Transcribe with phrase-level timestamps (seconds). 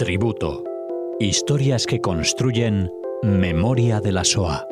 [0.00, 0.64] Tributo.
[1.18, 2.90] Historias que construyen
[3.22, 4.66] memoria de la SOA.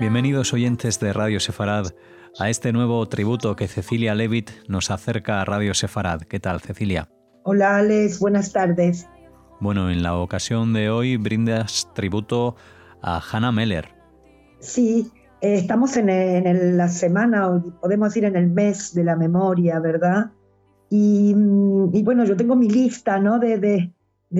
[0.00, 1.86] Bienvenidos oyentes de Radio Sefarad
[2.36, 6.22] a este nuevo tributo que Cecilia Levitt nos acerca a Radio Sefarad.
[6.22, 7.08] ¿Qué tal, Cecilia?
[7.44, 8.18] Hola, Alex.
[8.18, 9.08] Buenas tardes.
[9.60, 12.56] Bueno, en la ocasión de hoy brindas tributo
[13.02, 13.88] a Hannah Meller.
[14.60, 15.10] Sí,
[15.40, 20.32] eh, estamos en, la semana, o podemos decir en el mes de la memoria, ¿verdad?
[20.90, 23.38] Y, mm, bueno, yo tengo mi lista, ¿no?
[23.38, 23.92] De,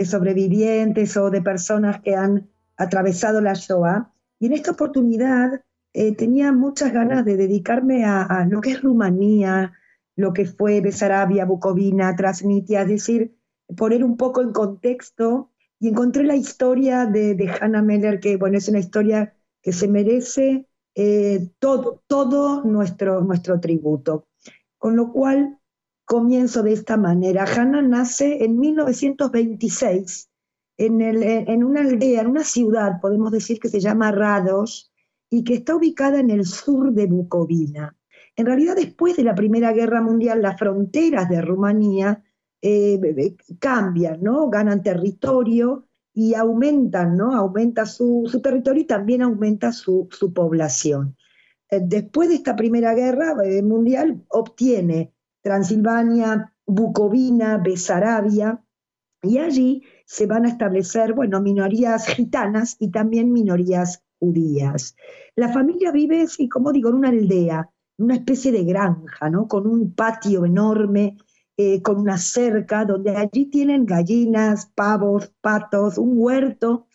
[0.04, 4.12] sobrevivientes o de personas que han atravesado la Shoah.
[4.38, 5.62] Y en esta oportunidad
[5.94, 9.72] eh, tenía muchas ganas de dedicarme a, a, lo que es Rumanía,
[10.18, 13.38] lo que fue Besarabia, Bucovina, Transnistria, es decir,
[13.76, 18.68] poner un poco en contexto y encontré la historia de, Hannah Meller, que bueno, es
[18.68, 20.66] una historia que se merece
[20.96, 24.26] eh, todo, todo nuestro, nuestro tributo.
[24.76, 25.60] Con lo cual
[26.04, 27.44] comienzo de esta manera.
[27.44, 30.30] Hannah nace en 1926
[30.78, 34.90] en, el, en una aldea, en una ciudad, podemos decir que se llama Rados,
[35.30, 37.97] y que está ubicada en el sur de Bucovina.
[38.38, 42.22] En realidad, después de la Primera Guerra Mundial, las fronteras de Rumanía
[42.62, 44.48] eh, cambian, ¿no?
[44.48, 47.34] Ganan territorio y aumentan, ¿no?
[47.34, 51.16] Aumenta su, territorio y también aumenta su, población.
[51.68, 58.62] Eh, después de esta Primera Guerra eh, Mundial, obtiene Transilvania, Bucovina, Besarabia,
[59.20, 64.94] y allí se van a establecer, bueno, minorías gitanas y también minorías judías.
[65.34, 67.68] La familia vive, como digo, en una aldea,
[67.98, 69.46] una especie de granja, ¿no?
[69.46, 71.16] Con un patio enorme
[71.60, 76.86] eh, con una cerca, donde allí tienen gallinas, pavos, patos, un huerto,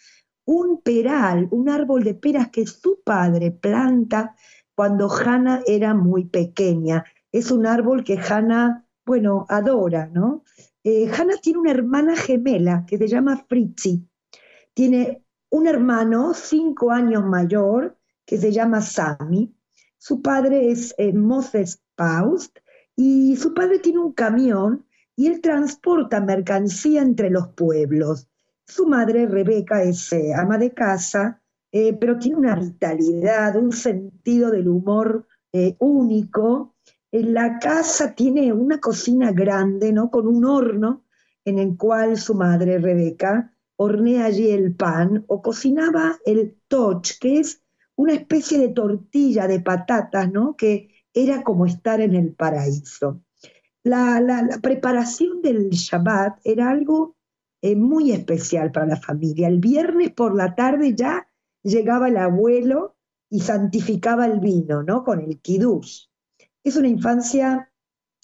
[0.45, 4.37] un peral, un árbol de peras que su padre planta
[4.73, 7.03] cuando Hannah era muy pequeña.
[7.29, 10.45] Es un árbol que Hannah, bueno, adora, ¿no?
[10.85, 14.07] Eh, Hannah tiene una hermana gemela que se llama Fritzi.
[14.73, 19.53] Tiene un hermano cinco años mayor que se llama Sami.
[20.05, 22.59] Su padre es eh, Moses Paust
[22.93, 28.27] y su padre tiene un camión y él transporta mercancía entre los pueblos.
[28.67, 34.51] Su madre, Rebeca, es eh, ama de casa, eh, pero tiene una vitalidad, un sentido
[34.51, 35.25] del humor
[35.79, 36.75] único.
[37.09, 40.11] En la casa tiene una cocina grande, ¿no?
[40.11, 41.05] Con un horno
[41.45, 47.39] en el cual su madre, Rebeca, hornea allí el pan o cocinaba el toch, que
[47.39, 47.62] es
[47.95, 50.55] una especie de tortilla de patatas, ¿no?
[50.55, 53.21] Que era como estar en el paraíso.
[53.83, 57.17] La, preparación del Shabbat era algo
[57.61, 59.47] eh, muy especial para la familia.
[59.47, 61.27] El viernes por la tarde ya
[61.63, 62.95] llegaba el abuelo
[63.29, 65.03] y santificaba el vino, ¿no?
[65.03, 66.05] Con el kiddush.
[66.63, 67.71] Es una infancia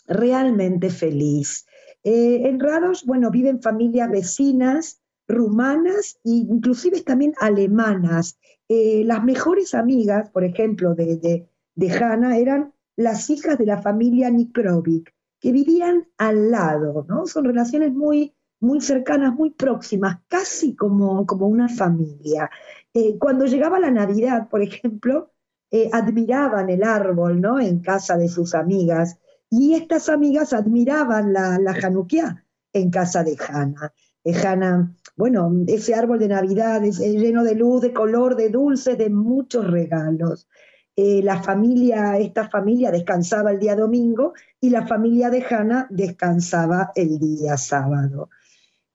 [0.08, 1.66] realmente feliz.
[2.04, 4.99] Eh, en Rados, bueno, viven familias vecinas,
[5.30, 8.38] rumanas e inclusive también alemanas.
[8.68, 13.82] Eh, las mejores amigas, por ejemplo, de, de, de Hannah eran las hijas de la
[13.82, 17.26] familia Nikrovic, que vivían al lado, ¿no?
[17.28, 22.50] Son relaciones muy, muy cercanas, muy próximas, casi como, como una familia.
[22.94, 25.32] Eh, cuando llegaba la Navidad, por ejemplo,
[25.72, 27.60] eh, admiraban el árbol, ¿no?
[27.60, 29.18] En casa de sus amigas,
[29.50, 33.94] y estas amigas admiraban la, la Hanukkah en casa de Hannah.
[34.26, 39.10] Hannah, bueno, ese árbol de Navidad es lleno de luz, de color, de dulces, de
[39.10, 40.48] muchos regalos.
[40.96, 44.32] Eh, la familia, esta familia descansaba el día domingo
[44.62, 48.30] y la familia de Hannah descansaba el día sábado.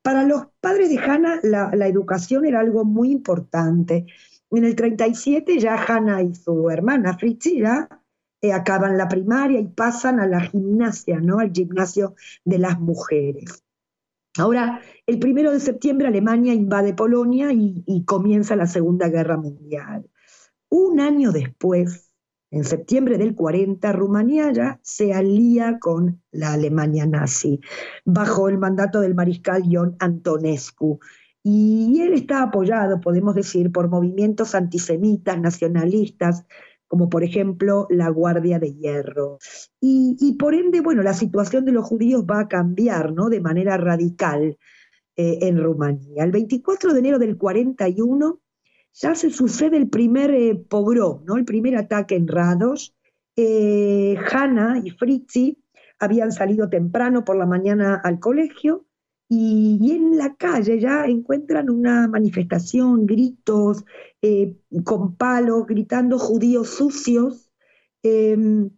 [0.00, 4.06] Para los padres de Hannah la, educación era algo muy importante.
[4.50, 7.86] En el 37 ya Hannah y su hermana Fritzi ya
[8.40, 11.38] eh, acaban la primaria y pasan a la gimnasia, ¿no?
[11.40, 12.14] al gimnasio
[12.46, 13.63] de las mujeres.
[14.36, 20.10] Ahora, el primero de septiembre Alemania invade Polonia y comienza la Segunda Guerra Mundial.
[20.68, 22.10] Un año después,
[22.50, 27.60] en septiembre del 40, Rumanía ya se alía con la Alemania nazi,
[28.04, 31.00] bajo el mandato del mariscal Ion Antonescu.
[31.42, 36.44] Y él está apoyado, podemos decir, por movimientos antisemitas, nacionalistas,
[36.88, 39.38] como por ejemplo la Guardia de Hierro.
[39.80, 43.28] Y, por ende, bueno, la situación de los judíos va a cambiar ¿no?
[43.28, 44.56] de manera radical
[45.16, 46.24] eh, en Rumanía.
[46.24, 48.40] El 24 de enero del 41,
[48.92, 51.36] ya se sucede el primer eh, pogrom, ¿no?
[51.36, 52.94] el primer ataque en Rados.
[53.36, 55.58] Eh, Hanna y Fritzi
[55.98, 58.86] habían salido temprano por la mañana al colegio
[59.28, 63.84] y, en la calle ya encuentran una manifestación, gritos,
[64.20, 67.50] eh, con palos, gritando judíos sucios,
[68.02, 68.70] em,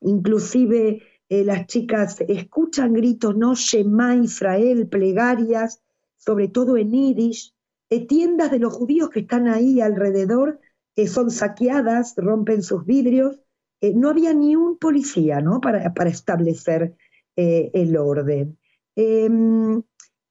[0.00, 5.82] inclusive eh, las chicas escuchan gritos, no Shema Israel, plegarias,
[6.18, 7.54] sobre todo en Yiddish,
[7.90, 10.60] eh, tiendas de los judíos que están ahí alrededor
[11.06, 13.38] son saqueadas, rompen sus vidrios,
[13.82, 15.60] no había ni un policía ¿no?
[15.60, 16.96] para, para establecer
[17.36, 18.56] el orden.
[18.96, 19.82] Em,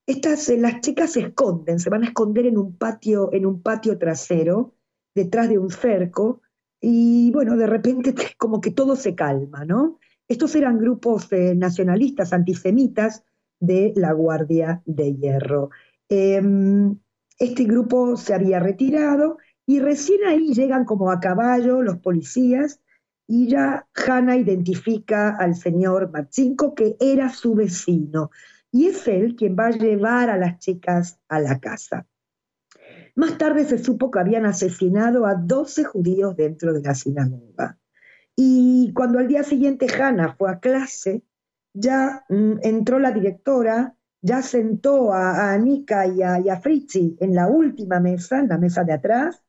[0.08, 3.62] estas, eh, las chicas se esconden, se van a esconder en un patio, en un
[3.62, 4.74] patio trasero,
[5.14, 6.42] detrás de un cerco,
[6.82, 10.00] y bueno, de repente como que todo se calma, ¿no?
[10.28, 13.24] Estos eran grupos eh, nacionalistas, antisemitas
[13.60, 15.70] de la Guardia de Hierro.
[16.10, 16.98] Em,
[17.38, 22.82] este grupo se había retirado y recién ahí llegan como a caballo los policías
[23.28, 28.30] y ya Hanna identifica al señor Machinko que era su vecino
[28.76, 32.06] y es él quien va a llevar a las chicas a la casa.
[33.16, 37.80] Más tarde se supo que habían asesinado a 12 judíos dentro de la sinagoga.
[38.36, 41.24] Y cuando al día siguiente Hannah fue a clase,
[41.74, 47.34] ya mm, entró la directora, ya sentó a, Anika y a, y a Fritzi en
[47.34, 49.42] la última mesa, en la mesa de atrás,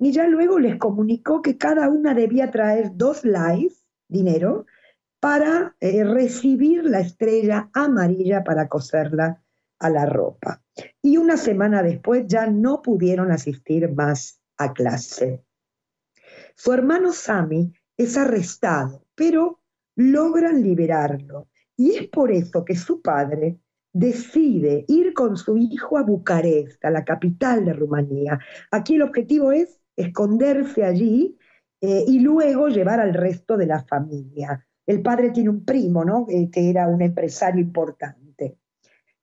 [0.00, 4.66] y ya luego les comunicó que cada una debía traer dos lives, dinero,
[5.20, 9.42] para eh, recibir la estrella amarilla para coserla
[9.78, 10.62] a la ropa.
[11.02, 15.44] Y una semana después ya no pudieron asistir más a clase.
[16.54, 19.60] Su hermano Sami es arrestado, pero
[19.96, 21.48] logran liberarlo.
[21.76, 23.60] Y es por eso que su padre
[23.92, 28.38] decide ir con su hijo a Bucarest, a la capital de Rumanía.
[28.70, 31.36] Aquí el objetivo es esconderse allí
[31.80, 34.67] eh, y luego llevar al resto de la familia.
[34.88, 36.24] El padre tiene un primo, ¿no?
[36.30, 38.56] Eh, que era un empresario importante.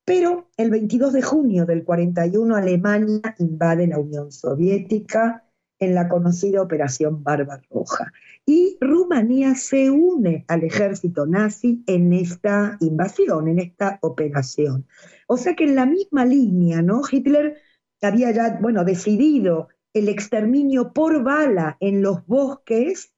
[0.05, 5.43] Pero el 22 de junio del 41 Alemania invade la Unión Soviética
[5.79, 8.13] en la conocida Operación Barbarroja.
[8.45, 14.85] Y Rumanía se une al ejército nazi en esta invasión, en esta operación.
[15.25, 17.01] O sea que en la misma línea, ¿no?
[17.11, 17.57] Hitler
[18.03, 23.11] había ya, bueno, decidido el exterminio por bala en los bosques,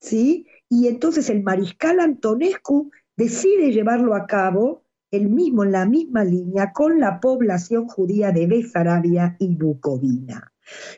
[0.00, 0.48] ¿sí?
[0.68, 6.72] Y entonces el mariscal Antonescu decide llevarlo a cabo el mismo, en la misma línea
[6.72, 10.52] con la población judía de Besarabia y Bucovina.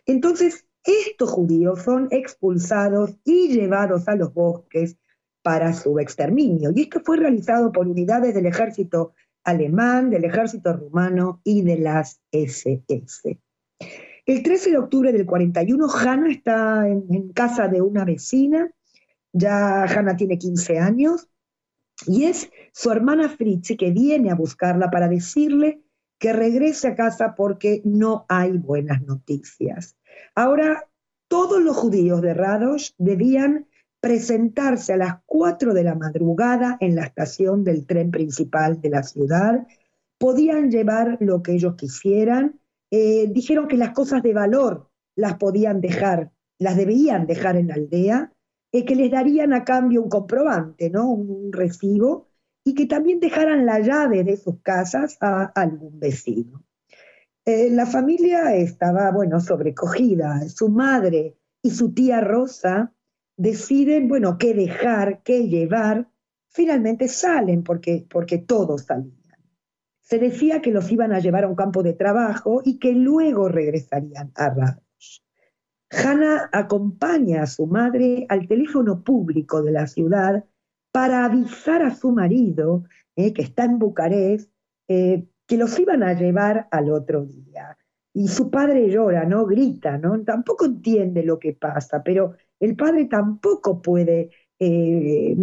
[0.07, 4.97] Entonces, estos judíos son expulsados y llevados a los bosques
[5.43, 6.73] para su exterminio.
[6.75, 9.13] Y esto fue realizado por unidades del ejército
[9.45, 13.39] alemán, del ejército rumano y de las SS.
[14.27, 18.71] El 13 de octubre del 41, Hanna está en casa de una vecina
[19.33, 21.29] ya Hannah tiene 15 años
[22.07, 25.83] y es su hermana Fritzi que viene a buscarla para decirle
[26.19, 29.97] que regrese a casa porque no hay buenas noticias.
[30.35, 30.89] Ahora,
[31.29, 33.67] todos los judíos de Radosh debían
[34.01, 39.03] presentarse a las 4 de la madrugada en la estación del tren principal de la
[39.03, 39.67] ciudad,
[40.19, 42.61] podían llevar lo que ellos quisieran,
[42.91, 47.75] eh, dijeron que las cosas de valor las podían dejar, las debían dejar en la
[47.75, 48.33] aldea,
[48.73, 51.11] eh, que les darían a cambio un comprobante, ¿no?
[51.11, 52.29] un recibo,
[52.65, 56.65] y que también dejaran la llave de sus casas a algún vecino.
[57.47, 60.47] Eh, la familia estaba, bueno, sobrecogida.
[60.51, 62.93] Su madre y su tía Rosa
[63.39, 66.11] deciden, bueno, qué dejar, qué llevar.
[66.51, 69.17] Finalmente salen porque, porque todos salían.
[70.03, 73.49] Se decía que los iban a llevar a un campo de trabajo y que luego
[73.49, 74.79] regresarían a Rad.
[75.91, 80.45] Hannah acompaña a su madre al teléfono público de la ciudad
[80.93, 82.85] para avisar a su marido,
[83.17, 84.51] eh, que está en Bucarest,
[84.89, 87.77] eh, que los iban a llevar al otro día.
[88.13, 89.47] Y su padre llora, ¿no?
[89.47, 90.21] Grita, ¿no?
[90.25, 95.37] Tampoco entiende lo que pasa, pero el padre tampoco puede eh,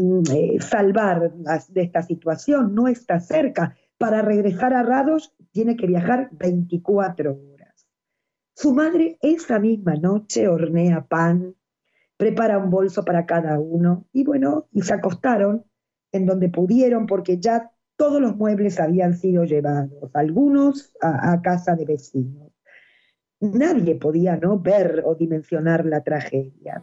[0.59, 3.75] salvar de esta situación, no está cerca.
[3.97, 7.54] Para regresar a Rados tiene que viajar 24 horas.
[8.55, 11.55] Su madre esa misma noche hornea pan,
[12.15, 15.65] prepara un bolso para cada uno y bueno, y se acostaron
[16.13, 21.83] en donde pudieron porque ya todos los muebles habían sido llevados, algunos a, casa de
[21.83, 22.53] vecinos.
[23.41, 26.81] Nadie podía no ver o dimensionar la tragedia.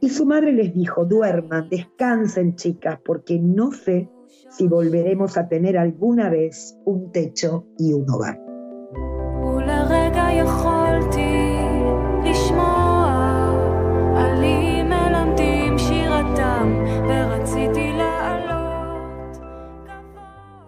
[0.00, 4.08] Y su madre les dijo, duerman, descansen chicas, porque no sé
[4.48, 8.49] si volveremos a tener alguna vez un techo y un hogar.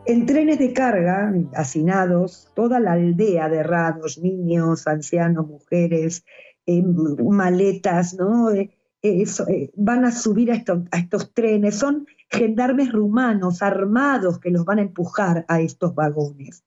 [0.04, 6.24] En trenes de carga, hacinados, toda la aldea de rados, niños, ancianos, mujeres,
[6.66, 8.50] eh, maletas, ¿no?
[8.50, 11.76] Eh, eh, van a subir a a estos trenes.
[11.76, 16.62] Son gendarmes rumanos armados que los van a empujar a estos vagones.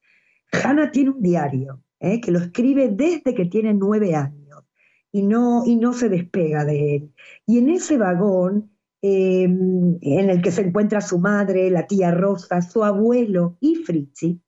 [0.52, 1.85] Hanna tiene un diario
[2.22, 4.64] que lo escribe desde que tiene nueve años
[5.12, 7.14] y no, y no se despega de él.
[7.46, 8.76] Y en ese vagón
[9.08, 14.42] Em, en el que se encuentra su madre, la tía Rosa, su abuelo y Fritzi.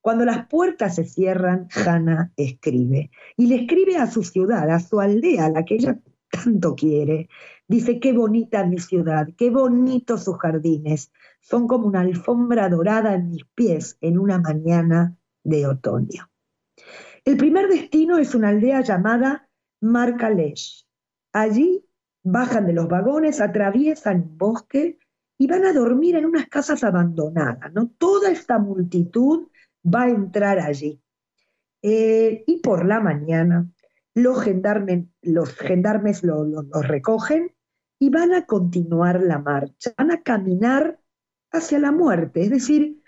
[0.00, 3.10] Cuando las puertas se cierran, Hannah escribe.
[3.36, 7.28] Y le escribe a su ciudad, a su aldea, la que ella tanto quiere.
[7.68, 11.12] Dice, qué bonita mi ciudad, qué bonitos sus jardines.
[11.42, 16.29] Son como una alfombra dorada en mis pies en una mañana de otoño.
[17.24, 19.48] El primer destino es una aldea llamada
[19.80, 20.86] Marcalesh.
[21.32, 21.84] Allí
[22.22, 24.98] bajan de los vagones, atraviesan un bosque
[25.38, 27.72] y van a dormir en unas casas abandonadas.
[27.72, 27.88] ¿no?
[27.98, 29.48] Toda esta multitud
[29.84, 31.00] va a entrar allí.
[31.82, 33.66] Eh, y por la mañana
[34.12, 35.04] los gendarmes,
[36.22, 37.54] los recogen
[37.98, 40.98] y van a continuar la marcha, van a caminar
[41.52, 43.02] hacia la muerte, es decir,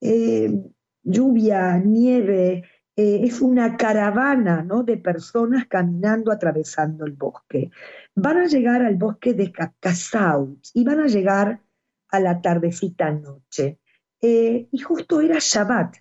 [0.00, 0.62] eh,
[1.02, 4.82] lluvia, nieve, eh, es una caravana ¿no?
[4.82, 7.70] de personas caminando, atravesando el bosque.
[8.14, 11.62] Van a llegar al bosque de Cacasaut y van a llegar
[12.08, 13.78] a la tardecita noche.
[14.20, 15.96] Eh, y justo era Shabbat.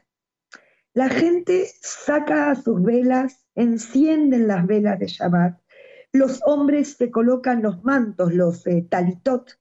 [0.93, 5.61] La gente saca sus velas, encienden las velas de Shabbat.
[6.11, 9.57] Los hombres se colocan los mantos, los eh, talitot.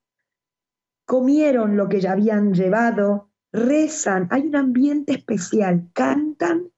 [1.06, 4.26] Comieron lo que ya habían llevado, rezan.
[4.32, 5.88] Hay un ambiente especial.
[5.92, 6.69] Cantan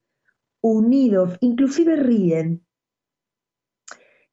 [0.63, 2.65] unidos, inclusive ríen.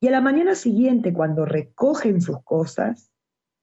[0.01, 3.13] Y a la mañana siguiente, cuando recogen sus cosas,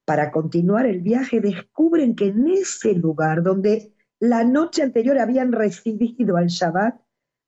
[0.05, 6.37] para continuar el viaje, descubren que en ese lugar donde la noche anterior habían recibido
[6.37, 6.99] al Shabbat,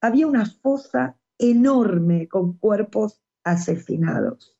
[0.01, 4.57] había una fosa enorme con cuerpos asesinados.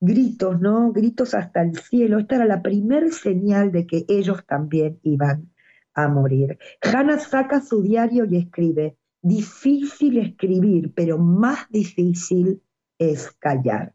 [0.00, 0.92] Gritos, ¿no?
[0.92, 2.18] Gritos hasta el cielo.
[2.18, 5.52] Esta era la primer señal de que ellos también iban
[5.94, 6.58] a morir.
[6.82, 8.96] Hannah saca su diario y escribe,
[9.28, 12.62] difícil escribir, pero más difícil
[12.98, 13.94] es callar.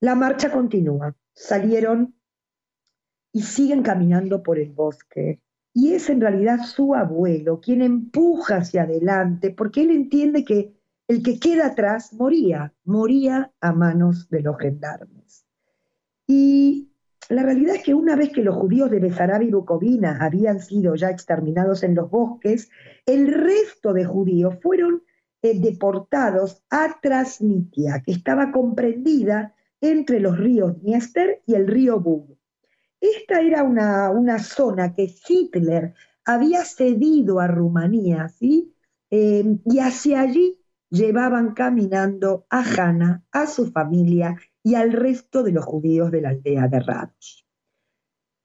[0.00, 1.16] La marcha continúa.
[1.32, 2.14] Salieron
[3.32, 5.40] y siguen caminando por el bosque.
[5.72, 10.72] Y es en realidad su abuelo quien empuja hacia adelante porque él entiende que
[11.08, 15.44] el que queda atrás moría, moría a manos de los gendarmes.
[16.26, 16.93] Y
[17.28, 20.94] la realidad es que una vez que los judíos de Besarabia y Bucovina habían sido
[20.94, 22.70] ya exterminados en los bosques,
[23.06, 25.02] el resto de judíos fueron
[25.42, 32.36] eh, deportados a Trasnitia, que estaba comprendida entre los ríos Dniester y el río Bug.
[33.00, 38.32] Esta era una, una zona que Hitler había cedido a Rumanía.
[38.40, 45.52] Eh, y hacia allí llevaban caminando a Hanna, a su familia y al resto de
[45.52, 47.46] los judíos de la aldea de Rados.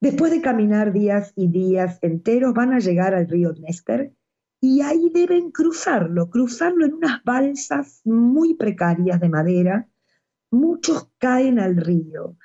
[0.02, 4.14] Después de caminar días y días enteros, van a llegar al río Dnester
[4.62, 9.90] y ahí deben cruzarlo, cruzarlo en unas balsas muy precarias de madera.
[10.52, 12.38] Muchos caen al río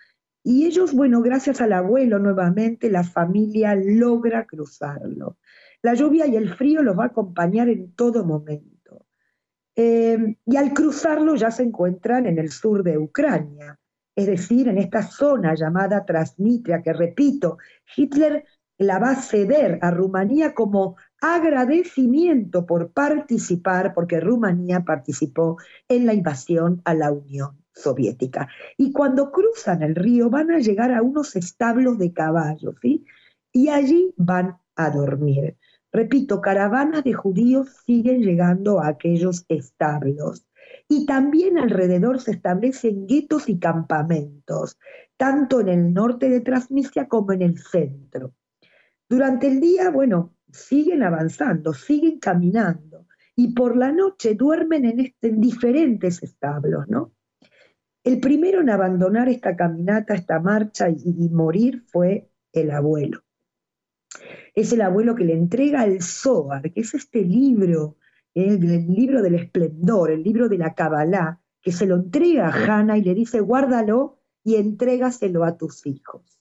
[0.47, 5.39] y ellos, bueno, gracias al abuelo nuevamente, la familia logra cruzarlo.
[5.81, 8.74] La lluvia y el frío los va a acompañar en todo momento.
[9.77, 13.79] Eh, y al cruzarlo ya se encuentran en el sur de Ucrania,
[14.15, 17.59] es decir, en esta zona llamada Transnistria, que repito,
[17.97, 18.45] Hitler
[18.79, 25.57] la va a ceder a Rumanía como agradecimiento por participar, porque Rumanía participó
[25.89, 28.49] en la invasión a la Unión Soviética.
[28.77, 33.05] Y cuando cruzan el río van a llegar a unos establos de caballos, ¿sí?
[33.53, 35.57] Y allí van a dormir.
[35.95, 40.45] Repito, caravanas de judíos siguen llegando a aquellos establos.
[40.89, 44.77] Y también alrededor se establecen guetos y campamentos,
[45.17, 48.35] tanto en el norte de Transnistria como en el centro.
[49.09, 55.31] Durante el día, bueno, siguen avanzando, siguen caminando y por la noche duermen en, este,
[55.31, 57.13] diferentes establos, ¿no?
[58.03, 63.24] El primero en abandonar esta caminata, esta marcha y morir fue el abuelo
[64.55, 67.97] es el abuelo que le entrega el Zohar, que es este libro,
[68.35, 72.99] el, libro del esplendor, el libro de la Kabbalah, que se lo entrega a Hannah
[72.99, 76.39] y le dice, guárdalo y entrégaselo a tus hijos.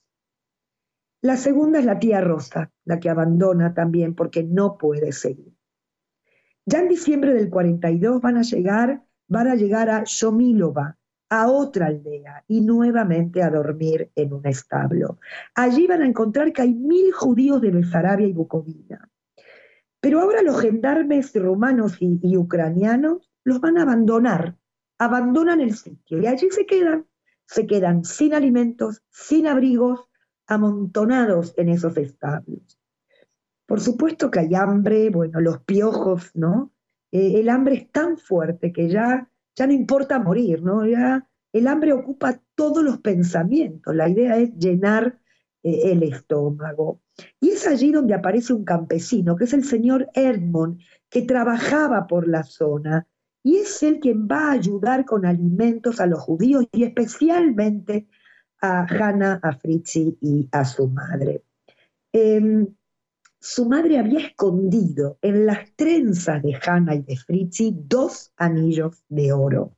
[1.21, 5.55] La segunda es la tía Rosa, la que abandona también porque no puede seguir.
[6.65, 10.97] Ya en diciembre del 42 van a llegar, van a llegar a Shomilova,
[11.33, 15.17] a otra aldea y nuevamente a dormir en un establo.
[15.55, 19.09] Allí van a encontrar que hay mil judíos de Besarabia y Bucovina.
[19.99, 24.59] Pero ahora los gendarmes rumanos y, ucranianos los van a abandonar,
[24.99, 27.07] abandonan el sitio y allí se quedan,
[27.47, 30.07] se quedan sin alimentos, sin abrigos,
[30.45, 32.79] amontonados en esos establos.
[33.65, 36.71] Por supuesto que hay hambre, bueno, los piojos, ¿no?
[37.11, 40.85] Eh, el hambre es tan fuerte que ya ya no importa morir, ¿no?
[40.85, 45.19] Ya el hambre ocupa todos los pensamientos, la idea es llenar
[45.63, 47.01] eh, el estómago.
[47.39, 50.79] Y es allí donde aparece un campesino, que es el señor Edmond,
[51.09, 53.07] que trabajaba por la zona,
[53.43, 58.07] y es él quien va a ayudar con alimentos a los judíos y especialmente
[58.61, 61.43] a Hannah, a Fritzi y a su madre.
[62.13, 62.67] Em,
[63.43, 69.33] su madre había escondido en las trenzas de Hannah y de Fritzi dos anillos de
[69.33, 69.75] oro.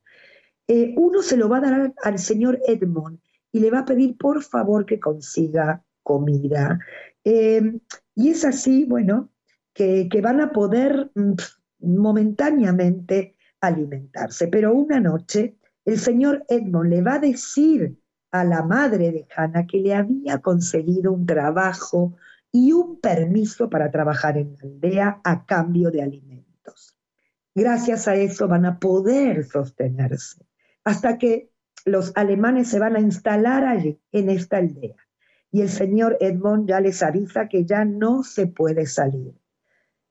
[0.67, 3.17] Eh, uno se lo va a dar al señor Edmond
[3.51, 6.77] y le va a pedir por favor que consiga comida.
[7.23, 7.79] Eh,
[8.13, 9.31] y es así, bueno,
[9.73, 11.33] que, van a poder mm,
[11.79, 14.47] momentáneamente alimentarse.
[14.47, 17.97] Pero una noche el señor Edmond le va a decir
[18.29, 22.15] a la madre de Hannah que le había conseguido un trabajo
[22.55, 26.95] y un permiso para trabajar en la aldea a cambio de alimentos.
[27.53, 30.47] Gracias a eso van a poder sostenerse
[30.85, 31.51] hasta que
[31.83, 34.95] los alemanes se van a instalar allí, en esta aldea.
[35.51, 39.35] Y el señor Edmond ya les avisa que ya no se puede salir.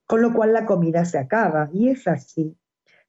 [0.04, 1.70] Con lo cual la comida se acaba.
[1.72, 2.58] Y es así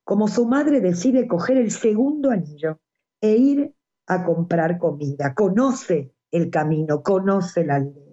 [0.05, 2.79] como su madre decide coger el segundo anillo
[3.19, 3.75] e ir
[4.07, 5.33] a comprar comida.
[5.33, 8.04] Conoce el camino, conoce la aldea.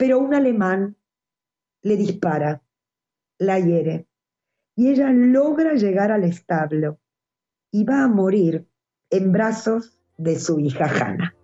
[0.00, 0.96] Pero un alemán
[1.82, 2.62] le dispara,
[3.36, 4.08] la hiere,
[4.74, 7.00] y ella logra llegar al establo
[7.70, 8.66] y va a morir
[9.10, 11.34] en brazos de su hija Hannah.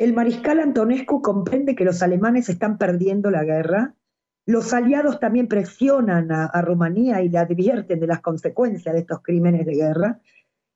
[0.00, 3.94] El mariscal Antonescu comprende que los alemanes están perdiendo la guerra
[4.46, 9.64] los aliados también presionan a, Rumanía y le advierten de las consecuencias de estos crímenes
[9.64, 10.20] de guerra.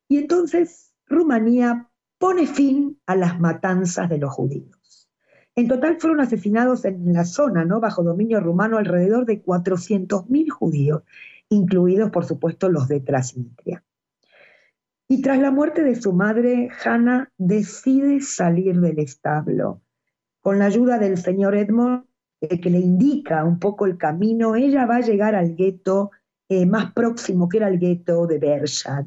[0.09, 5.11] Y entonces Rumanía pone fin a las matanzas de los judíos.
[5.55, 7.81] En total fueron asesinados en la zona, ¿no?
[7.81, 11.03] bajo dominio rumano, alrededor de 400.000 judíos,
[11.49, 13.85] incluidos, por supuesto, los de Transnistria.
[15.09, 19.83] Y tras la muerte de su madre, Hannah decide salir del establo.
[20.41, 22.05] Con la ayuda del señor Edmond,
[22.41, 26.13] eh, que le indica un poco el camino, ella va a llegar al gueto
[26.49, 29.07] eh, más próximo, que era el gueto de Bershad.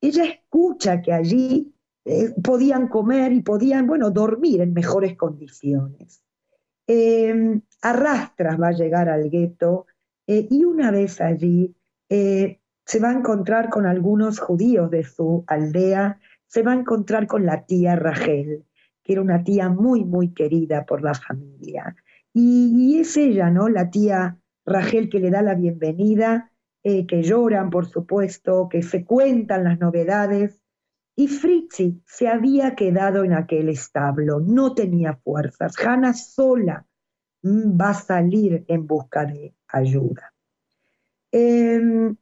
[0.00, 1.72] Ella escucha que allí
[2.04, 6.24] eh, podían comer y podían, bueno, dormir en mejores condiciones.
[6.88, 9.86] Em, arrastras va a llegar al gueto
[10.26, 11.74] y una vez allí
[12.08, 17.44] se va a encontrar con algunos judíos de su aldea, se va a encontrar con
[17.44, 18.64] la tía Rachel,
[19.02, 21.94] que era una tía muy, muy querida por la familia.
[22.34, 23.68] Y, es ella, ¿no?
[23.68, 26.50] La tía Rachel que le da la bienvenida,
[26.82, 30.60] eh, que lloran, por supuesto, que se cuentan las novedades.
[31.14, 35.74] Y Fritzi se había quedado en aquel establo, no tenía fuerzas.
[35.78, 36.86] Hannah sola
[37.42, 40.32] mm, va a salir en busca de ayuda.
[41.30, 42.16] Em,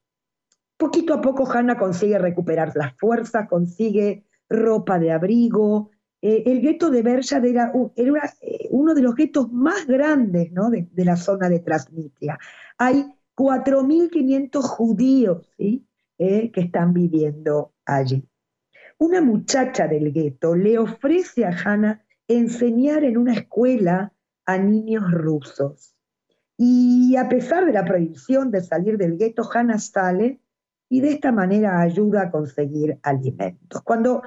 [0.77, 5.90] poquito a poco Hannah consigue recuperar las fuerzas, consigue ropa de abrigo,
[6.21, 7.71] eh, el gueto de Bershad era,
[8.41, 12.37] eh, uno de los guetos más grandes de, la zona de Transnistria.
[12.77, 13.05] Hay
[13.35, 15.81] 4.500 judíos eh,
[16.17, 18.23] que están viviendo allí.
[18.99, 24.13] Una muchacha del gueto le ofrece a Hannah enseñar en una escuela
[24.45, 25.95] a niños rusos.
[26.55, 30.39] Y a pesar de la prohibición de salir del gueto, Hannah sale
[30.87, 33.81] y de esta manera ayuda a conseguir alimentos.
[33.81, 34.21] Cuando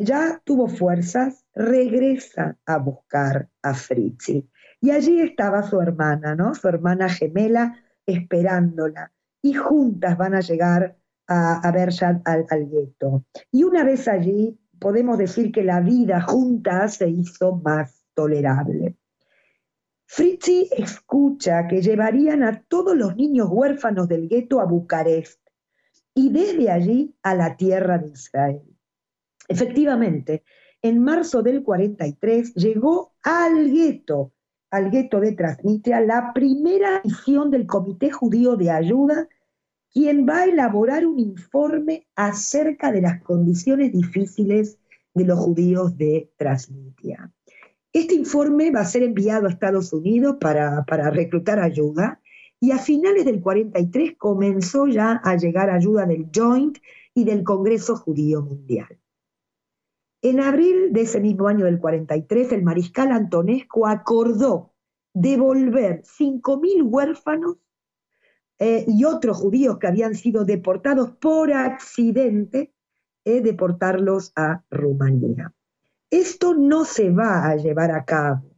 [0.00, 4.48] ya tuvo fuerzas, regresa a buscar a Fritzi.
[4.80, 6.54] Y allí estaba su hermana, ¿no?
[6.54, 9.12] Su hermana gemela esperándola.
[9.42, 10.96] Y juntas van a llegar
[11.28, 13.24] a, ver ya al, al gueto.
[13.52, 18.96] Y una vez allí, podemos decir que la vida juntas se hizo más tolerable.
[20.06, 25.40] Fritzi escucha que llevarían a todos los niños huérfanos del gueto a Bucarest
[26.14, 28.79] y desde allí a la tierra de Israel.
[29.50, 30.44] Efectivamente,
[30.80, 34.32] en marzo del 43 llegó al gueto,
[34.70, 39.28] al gueto de Transnistria, la primera misión del Comité Judío de Ayuda,
[39.92, 44.78] quien va a elaborar un informe acerca de las condiciones difíciles
[45.14, 47.32] de los judíos de Transnistria.
[47.92, 52.20] Este informe va a ser enviado a Estados Unidos para, para reclutar ayuda
[52.60, 56.78] y a finales del 43 comenzó ya a llegar ayuda del Joint
[57.14, 58.99] y del Congreso Judío Mundial.
[60.22, 64.74] En abril de ese mismo año del 43, el mariscal Antonesco acordó
[65.14, 67.56] devolver 5.000 huérfanos
[68.58, 72.74] eh, y otros judíos que habían sido deportados por accidente,
[73.24, 75.54] eh, deportarlos a Rumanía.
[76.10, 78.50] Esto no se va a llevar a cabo.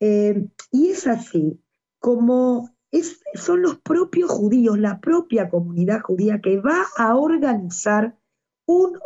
[0.00, 1.60] Eh, y es así
[2.00, 2.70] como
[3.34, 8.17] son los propios judíos, la propia comunidad judía que va a organizar
[8.68, 8.98] un,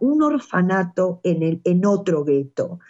[0.00, 2.80] un orfanato en, el, en otro gueto.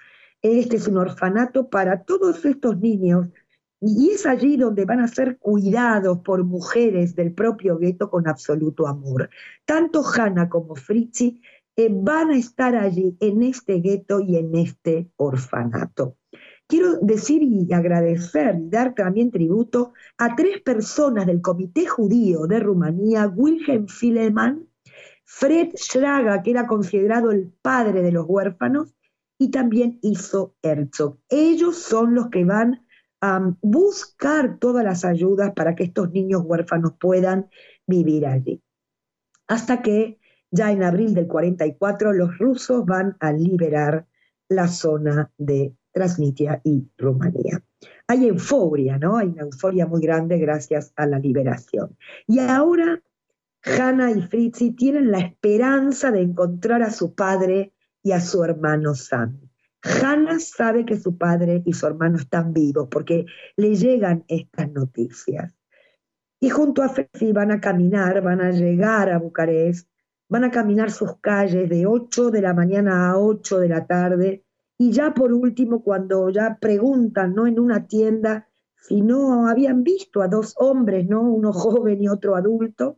[0.40, 3.28] Este es un orfanato para todos estos niños
[3.82, 8.86] y es allí donde van a ser cuidados por mujeres del propio gueto con absoluto
[8.86, 9.28] amor.
[9.66, 11.42] Tanto Hanna como Fritzi
[11.76, 16.16] eh, van a estar allí en este gueto y en este orfanato.
[16.66, 22.60] Quiero decir y agradecer y dar también tributo a tres personas del Comité Judío de
[22.60, 24.69] Rumanía, Wilhelm Fileman,
[25.32, 28.96] Fred Schraga, que era considerado el padre de los huérfanos,
[29.38, 31.18] y también Iso Herzog.
[31.28, 32.84] Ellos son los que van
[33.20, 37.48] a buscar todas las ayudas para que estos niños huérfanos puedan
[37.86, 38.60] vivir allí.
[39.46, 40.18] Hasta que
[40.50, 44.08] ya en abril del 44 los rusos van a liberar
[44.48, 47.62] la zona de Transnistria y Rumanía.
[48.08, 49.16] Hay euforia, ¿no?
[49.16, 51.96] Hay una euforia muy grande gracias a la liberación.
[52.26, 53.00] Y ahora
[53.62, 58.94] Hanna y Fritzi tienen la esperanza de encontrar a su padre y a su hermano
[58.94, 59.40] Sam.
[59.82, 65.54] Hanna sabe que su padre y su hermano están vivos porque le llegan estas noticias.
[66.40, 69.88] Y junto a Fritzi van a caminar, van a llegar a Bucarest,
[70.28, 74.44] van a caminar sus calles de 8 de la mañana a 8 de la tarde
[74.82, 77.46] y ya por último, cuando ya preguntan ¿no?
[77.46, 78.48] en una tienda
[78.80, 81.20] si no habían visto a dos hombres, ¿no?
[81.20, 82.96] uno joven y otro adulto,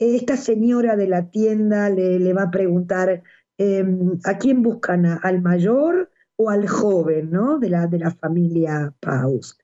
[0.00, 3.22] esta señora de la tienda le, va a preguntar,
[3.58, 5.06] em, ¿a quién buscan?
[5.22, 7.58] ¿Al mayor o al joven ¿no?
[7.58, 9.60] de, la, de la familia Paust?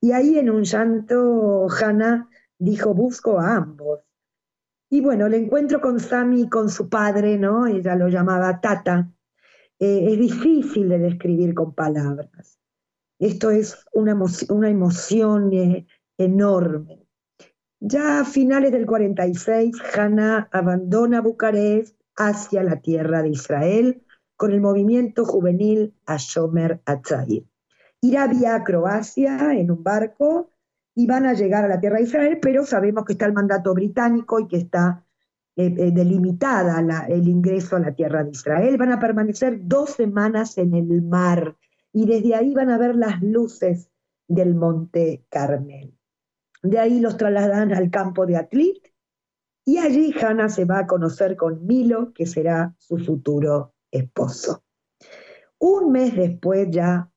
[0.00, 4.00] Y ahí en un llanto, Hannah dijo, busco a ambos.
[4.90, 7.66] Y bueno, el encuentro con Sammy y con su padre, ¿no?
[7.66, 9.10] Ella lo llamaba Tata,
[9.78, 12.58] eh, es difícil de describir con palabras.
[13.18, 14.12] Esto es una,
[14.68, 15.86] emoción, eh,
[16.18, 17.05] enorme.
[17.80, 24.02] Ya a finales del 46, Hannah abandona Bucarest hacia la tierra de Israel
[24.34, 27.46] con el movimiento juvenil Ashomer Atzayir.
[28.00, 30.50] Irá vía Croacia en un barco
[30.94, 33.74] y van a llegar a la tierra de Israel, pero sabemos que está el mandato
[33.74, 35.04] británico y que está
[35.54, 38.78] eh, eh, delimitada el ingreso a la tierra de Israel.
[38.78, 41.56] Van a permanecer dos semanas en el mar
[41.92, 43.90] y desde ahí van a ver las luces
[44.26, 45.96] del monte Carmel.
[46.70, 48.86] De ahí los trasladan al campo de Atlit
[49.64, 54.62] y allí Hannah se va a conocer con Milo, que será su futuro esposo.
[55.58, 57.10] Un mes después ya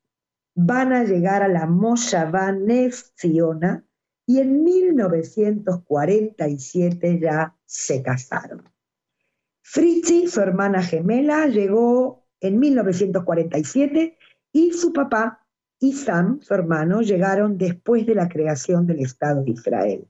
[0.56, 2.56] van a llegar a la Moshavá
[3.18, 3.86] Ziona,
[4.26, 8.64] y en 1947 ya se casaron.
[9.62, 14.18] Fritzi, su hermana gemela, llegó en 1947
[14.52, 15.39] y su papá
[15.80, 20.08] y Sam, su hermano, llegaron después de la creación del Estado de Israel.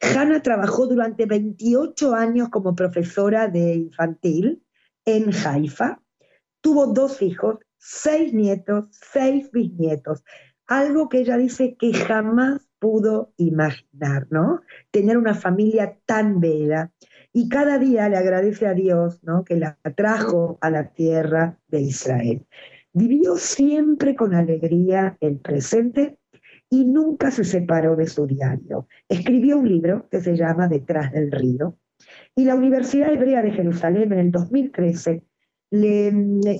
[0.00, 4.62] Hannah trabajó durante 28 años como profesora de infantil
[5.04, 6.00] en Haifa.
[6.60, 10.24] Tuvo dos hijos, seis nietos, seis bisnietos.
[10.66, 14.62] Algo que ella dice que jamás pudo imaginar, ¿no?
[14.90, 16.92] Tener una familia tan bella.
[17.32, 19.44] Y cada día le agradece a Dios, ¿no?
[19.44, 22.46] Que la trajo a la tierra de Israel.
[22.98, 26.18] Vivió siempre con alegría el presente
[26.68, 28.88] y nunca se separó de su diario.
[29.08, 31.78] Escribió un libro que se llama Detrás del río
[32.34, 35.22] y la Universidad Hebrea de Jerusalén en el 2013
[35.70, 36.12] le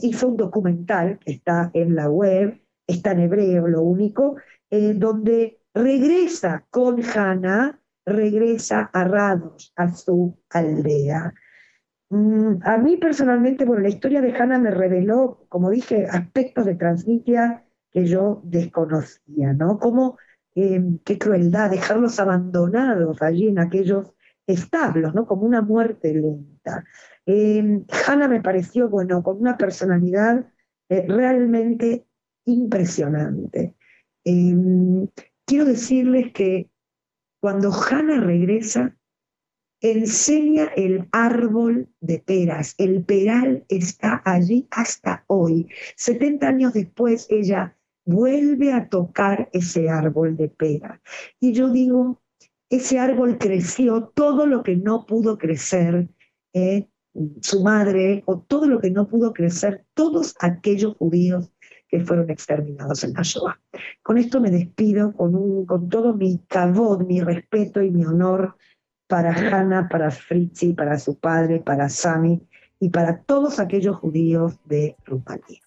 [0.02, 4.36] hizo un documental que está en la web, está en hebreo lo único,
[4.70, 11.34] eh, donde regresa con Hannah, regresa a Rados, a su aldea.
[12.10, 16.74] Mm, a mí personalmente, bueno, la historia de Hannah me reveló, como dije, aspectos de
[16.74, 19.78] Transnistria que yo desconocía, ¿no?
[19.78, 20.18] Como
[20.54, 24.14] em, qué crueldad dejarlos abandonados allí en aquellos
[24.46, 25.26] establos, ¿no?
[25.26, 26.84] Como una muerte lenta.
[27.26, 30.46] Eh, Hannah me pareció, bueno, con una personalidad
[30.88, 32.06] eh, realmente
[32.46, 33.76] impresionante.
[34.24, 35.08] Em,
[35.44, 36.70] quiero decirles que
[37.40, 38.97] cuando Hannah regresa,
[39.80, 42.74] enseña el árbol de peras.
[42.78, 45.68] El peral está allí hasta hoy.
[45.96, 51.00] 70 años después, ella vuelve a tocar ese árbol de pera.
[51.40, 52.22] Y yo digo,
[52.70, 56.08] ese árbol creció todo lo que no pudo crecer
[56.52, 56.88] eh,
[57.40, 61.50] su madre o todo lo que no pudo crecer todos aquellos judíos
[61.88, 63.22] que fueron exterminados en la.
[64.02, 68.56] Con esto me despido con, con todo mi cabot, mi respeto y mi honor
[69.08, 72.42] para Hannah, para Fritzi, para su padre, para Sami
[72.78, 75.60] y para todos aquellos judíos de Rumanía.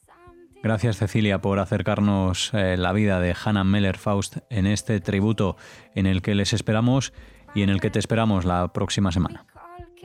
[0.63, 5.57] Gracias Cecilia por acercarnos eh, la vida de Hannah Meller Faust en este tributo
[5.95, 7.13] en el que les esperamos
[7.55, 9.45] y en el que te esperamos la próxima semana.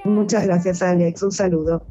[0.04, 1.86] Muchas gracias Alex, un saludo.